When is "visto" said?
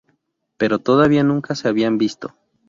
1.99-2.33